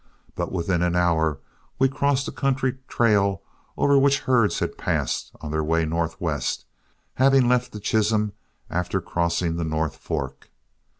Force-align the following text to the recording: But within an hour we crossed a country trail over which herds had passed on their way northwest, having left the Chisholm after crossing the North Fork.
But 0.33 0.51
within 0.51 0.81
an 0.81 0.95
hour 0.95 1.37
we 1.77 1.87
crossed 1.87 2.27
a 2.27 2.31
country 2.31 2.79
trail 2.87 3.43
over 3.77 3.99
which 3.99 4.21
herds 4.21 4.57
had 4.57 4.75
passed 4.75 5.29
on 5.41 5.51
their 5.51 5.63
way 5.63 5.85
northwest, 5.85 6.65
having 7.13 7.47
left 7.47 7.71
the 7.71 7.79
Chisholm 7.79 8.31
after 8.67 8.99
crossing 8.99 9.57
the 9.57 9.63
North 9.63 9.97
Fork. 9.97 10.49